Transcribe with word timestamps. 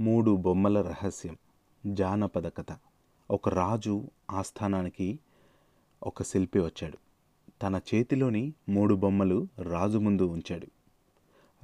మూడు 0.00 0.36
బొమ్మల 0.36 0.80
రహస్యం. 0.80 1.36
జానపద 1.86 2.48
కథ. 2.48 2.76
ఒక 3.30 3.48
రాజు 3.48 4.10
ఆస్థానానికి 4.30 5.18
ఒక 6.02 6.22
శిల్పి 6.22 6.58
వచ్చాడు. 6.58 6.98
తన 7.62 7.80
చేతిలోని 7.94 8.52
మూడు 8.68 8.94
బొమ్మలు 8.94 9.48
రాజు 9.58 9.98
ముందు 9.98 10.22
ఉంచాడు. 10.22 10.66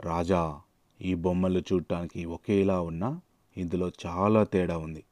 రాజా 0.01 0.61
ఈ 1.01 1.15
బొమ్మలు 1.15 1.59
చూడటానికి 1.59 2.25
ఒకేలా 2.25 2.81
ఉన్నా 2.81 3.21
ఇందులో 3.57 3.91
చాలా 4.07 4.45
తేడా 4.45 4.79
ఉంది. 4.79 5.05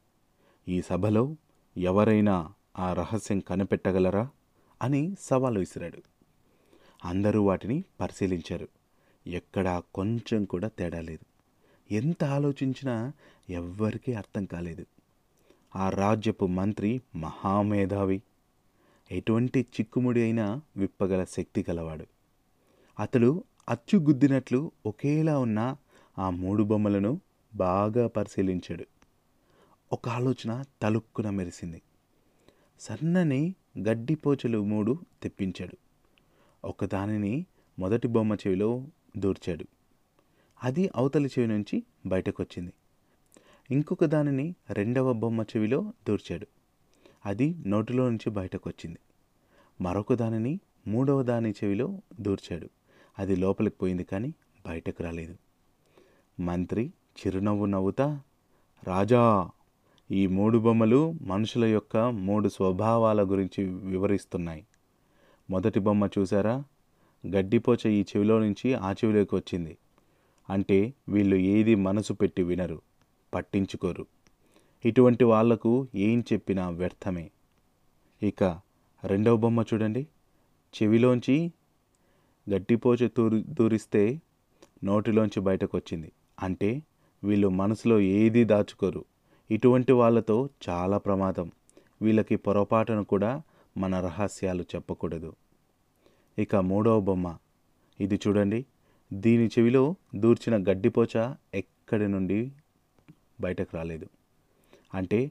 ఈ 0.69 0.83
సభలో 0.83 1.37
ఎవరైనా 1.77 2.53
ఆ 2.79 2.93
రహస్యం 2.93 3.41
కనిపెట్టగలరా? 3.41 4.29
అని 4.83 5.17
సవాలు 5.21 5.59
విసిరాడు. 5.59 5.99
అందరూ 7.05 7.43
వాటిని 7.43 7.85
పరిశీలించారు. 8.01 8.69
ఎక్కడా 9.27 9.83
కొంచెం 9.95 10.45
కూడా 10.45 10.69
తేడా 10.69 11.01
లేదు. 11.01 11.32
ఎంత 11.93 12.25
ఆలోచించినా 12.25 13.13
ఎవ్వరికీ 13.51 14.13
అర్థం 14.13 14.45
కాలేదు. 14.45 14.87
ఆ 15.77 15.91
రాజ్యపు 15.91 16.47
మంత్రి 16.47 17.03
మహామేధావి 17.17 18.23
ఎటువంటి 19.13 19.61
చిక్కుముడి 19.61 20.23
అయినా 20.23 20.61
విప్పగల 20.77 21.25
శక్తి 21.25 21.65
గలవాడు. 21.71 22.07
అతడు 23.01 23.45
అచ్చుగుద్దినట్లు 23.69 24.73
ఒకేలా 24.87 25.39
ఉన్న 25.39 25.77
ఆ 26.19 26.31
మూడు 26.31 26.63
బొమ్మలను 26.63 27.21
బాగా 27.55 28.07
పరిశీలించాడు. 28.07 28.85
ఒక 29.93 30.09
ఆలోచన 30.09 30.65
తలుక్కున 30.83 31.31
మెరిసింది. 31.31 31.83
సన్నని 32.81 33.55
గడ్డిపోచలు 33.79 34.65
మూడు 34.65 34.99
తెప్పించాడు. 35.23 35.77
ఒకదానిని 36.65 37.47
మొదటి 37.79 38.09
బొమ్మ 38.09 38.35
చెవిలో 38.35 38.85
దూర్చాడు. 39.17 39.65
అది 40.63 40.91
అవతలి 40.97 41.29
చెవి 41.29 41.47
నుంచి 41.47 41.83
బయటకు 42.07 42.43
వచ్చింది 42.43 42.73
ఇంకొక 43.71 44.05
దానిని 44.05 44.55
రెండవ 44.71 45.13
బొమ్మ 45.13 45.43
చెవిలో 45.43 45.93
దూర్చాడు. 46.09 46.47
అది 47.27 47.55
నోటిలో 47.67 48.11
నుంచి 48.11 48.31
బయటకు 48.31 48.69
వచ్చింది 48.69 48.99
మరొక 49.81 50.15
దానిని 50.15 50.61
మూడవ 50.89 51.23
దాని 51.23 51.51
చెవిలో 51.51 52.01
దూర్చాడు. 52.21 52.71
అది 53.19 53.37
లోపలికి 53.37 53.77
పోయింది 53.77 54.05
కానీ 54.05 54.35
బయటకు 54.67 55.03
రాలేదు. 55.03 55.37
మంత్రి 56.41 56.93
చిరునవ్వు 57.21 57.67
నవ్వుతా 57.67 58.21
రాజా 58.85 59.51
ఈ 60.11 60.27
మూడు 60.27 60.59
బొమ్మలు 60.59 61.13
మనుషుల 61.13 61.65
యొక్క 61.65 61.97
మూడు 61.97 62.49
స్వభావాల 62.49 63.31
గురించి 63.31 63.65
వివరిస్తున్నాయి. 63.65 64.67
మొదటి 65.51 65.81
బొమ్మ 65.81 66.09
చూసారా 66.19 66.65
గడ్డిపోచ 67.27 67.89
ఈ 67.89 68.01
చెవిలో 68.03 68.39
నుంచి 68.39 68.75
ఆ 68.75 68.93
చెవిలోకి 68.93 69.35
వచ్చింది. 69.35 69.79
అంటే 70.53 70.95
వీళ్ళు 71.09 71.37
ఏది 71.37 71.75
మనసు 71.75 72.13
పెట్టి 72.13 72.43
వినరు 72.43 72.81
పట్టించుకోరు. 73.35 74.07
ఇటువంటి 74.85 75.25
వాళ్ళకు 75.25 75.89
ఏం 75.95 76.25
చెప్పినా 76.33 76.69
వ్యర్థమే. 76.69 77.31
ఇక 78.23 78.61
రెండవ 79.05 79.37
బొమ్మ 79.37 79.65
చూడండి. 79.75 80.07
చెవిలోంచి 80.75 81.53
గట్టిపోచ 82.51 83.09
తూరి 83.09 83.43
దూరిస్తే 83.43 84.21
నోటిలోంచి 84.85 85.41
బయటకు 85.41 85.77
వచ్చింది 85.77 86.13
అంటే 86.43 86.83
వీళ్ళు 87.25 87.49
మనసులో 87.49 88.01
ఏది 88.01 88.45
దాచుకోరు. 88.45 89.05
ఇటువంటి 89.51 89.93
వాళ్ళతో 89.93 90.49
చాలా 90.69 90.99
ప్రమాదం. 90.99 91.53
వీళ్ళకి 92.03 92.37
పొరపాటును 92.37 93.05
కూడా 93.05 93.43
మన 93.77 94.01
రహస్యాలు 94.01 94.63
చెప్పకూడదు. 94.63 95.33
ఇక 96.39 96.57
మూడవ 96.57 97.01
బొమ్మ. 97.01 97.37
ఇది 98.01 98.21
చూడండి. 98.29 98.67
దీని 99.13 99.47
చెవిలో 99.47 99.95
దూర్చిన 100.15 100.71
గడ్డిపోచ 100.71 101.35
ఎక్కడి 101.55 102.09
నుండి 102.09 102.53
బయటకు 103.41 103.77
రాలేదు. 103.77 104.07
అంటే 104.95 105.31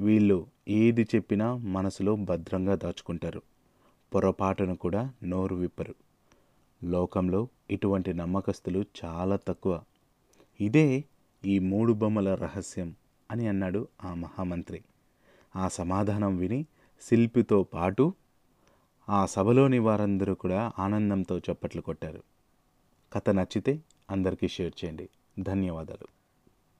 వీళ్ళు 0.00 0.46
ఏది 0.68 1.02
చెప్పినా 1.02 1.56
మనసులో 1.56 2.16
భద్రంగా 2.16 2.74
దాచుకుంటారు. 2.74 3.42
పొరపాటును 4.14 4.76
కూడా 4.76 5.12
నోరు 5.24 5.54
విప్పరు. 5.54 5.94
లోకంలో 6.84 7.48
ఇటువంటి 7.70 8.12
నమ్మకస్తులు 8.12 8.84
చాలా 9.04 9.36
తక్కువ. 9.36 9.82
ఇదే 10.60 11.04
ఈ 11.44 11.58
మూడు 11.58 11.92
బొమ్మల 11.92 12.34
రహస్యం 12.34 12.94
అని 13.30 13.48
అన్నాడు 13.48 13.88
ఆ 14.04 14.14
మహామంత్రి. 14.14 14.82
ఆ 15.56 15.68
సమాధానం 15.68 16.36
విని 16.36 16.66
శిల్పితో 17.00 17.62
పాటు 17.62 18.14
ఆ 19.08 19.26
సభలోని 19.26 19.78
వారందరూ 19.78 20.34
కూడా 20.34 20.72
ఆనందంతో 20.78 21.38
చప్పట్లు 21.38 21.80
కొట్టారు. 21.80 22.22
కథ 23.16 23.30
నచ్చితే 23.30 23.80
అందరికీ 24.10 24.48
షేర్ 24.48 24.84
చేయండి. 24.84 25.08
ధన్యవాదాలు. 25.40 26.15